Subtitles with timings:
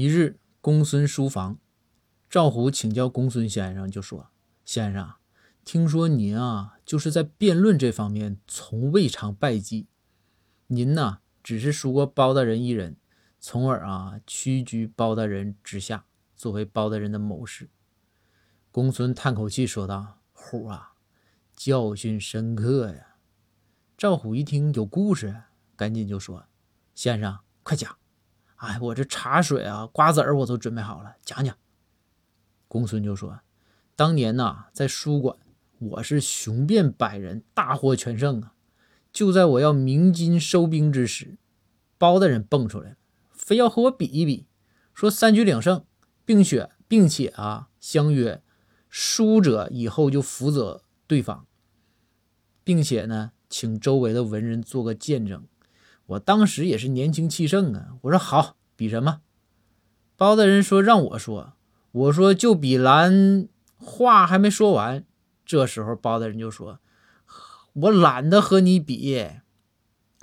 [0.00, 1.58] 一日，公孙书房，
[2.30, 4.30] 赵虎请教公孙先生，就说
[4.64, 5.14] ：“先生，
[5.64, 9.88] 听说您啊，就是在辩论这方面从未尝败绩。
[10.68, 12.96] 您呢，只是输过包大人一人，
[13.40, 16.04] 从而啊屈居包大人之下，
[16.36, 17.68] 作为包大人的谋士。”
[18.70, 20.92] 公孙叹口气说道：“虎啊，
[21.56, 23.16] 教训深刻呀。”
[23.98, 25.42] 赵虎一听有故事，
[25.74, 26.46] 赶紧就说
[26.94, 27.98] ：“先生，快讲。”
[28.58, 31.56] 哎，我这茶水啊、瓜子儿我都准备好了，讲讲。
[32.66, 33.40] 公孙就说
[33.94, 35.36] ：“当年呐，在书馆，
[35.78, 38.54] 我是雄辩百人，大获全胜啊！
[39.12, 41.38] 就在我要鸣金收兵之时，
[41.98, 42.96] 包大人蹦出来了，
[43.30, 44.48] 非要和我比一比，
[44.92, 45.84] 说三局两胜，
[46.24, 48.42] 并且并且啊，相约
[48.88, 51.46] 输者以后就辅佐对方，
[52.64, 55.46] 并且呢，请周围的文人做个见证。”
[56.08, 59.22] 我当时也是年轻气盛啊，我说好比什么？
[60.16, 61.54] 包大人说让我说，
[61.90, 63.48] 我说就比蓝。
[63.80, 65.04] 话还没说完，
[65.44, 66.78] 这时候包大人就说
[67.74, 69.28] ：“我懒得和你比。”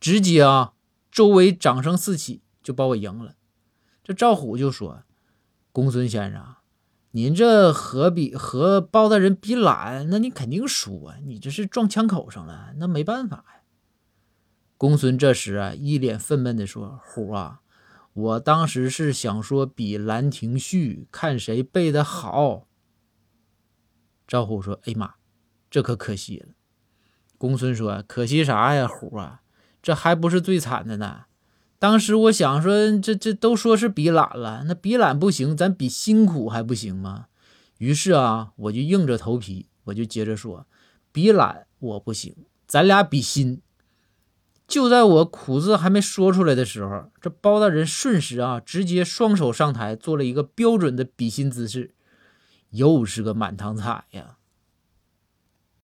[0.00, 0.72] 直接啊，
[1.10, 3.34] 周围掌声四起，就把我赢了。
[4.02, 5.02] 这赵虎就说
[5.72, 6.56] ：“公孙先生，
[7.10, 11.16] 您这和比和包大人比懒，那你肯定输啊！
[11.24, 13.62] 你这是撞枪口上了，那没办法呀。”
[14.76, 17.62] 公孙这时啊，一脸愤懑地说：“虎啊，
[18.18, 22.66] 我当时是想说比《兰亭序》，看谁背得好。”
[24.26, 25.14] 赵虎说：“哎妈，
[25.70, 26.48] 这可可惜了。”
[27.38, 29.42] 公孙说：“可惜啥呀，虎啊，
[29.80, 31.26] 这还不是最惨的呢。
[31.78, 37.26] 当时我想说，这这都说是比懒了，那比懒不行，咱比辛苦还不行吗？
[37.78, 40.66] 于是啊，我就硬着头皮，我就接着说，
[41.12, 42.34] 比懒我不行，
[42.66, 43.62] 咱俩比心。”
[44.68, 51.94] 就在我苦字还没说出来的时候，这包大人瞬时啊，直接双手上台，做了一个标准的比心姿势，
[52.70, 54.37] 又是个满堂彩呀。